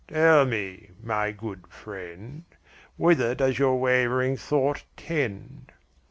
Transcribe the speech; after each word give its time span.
Tell 0.07 0.45
me, 0.47 0.89
my 1.03 1.31
good 1.31 1.67
friend, 1.67 2.45
whither 2.97 3.35
does 3.35 3.59
your 3.59 3.79
wavering 3.79 4.35
thought 4.35 4.83
tend?" 4.97 5.71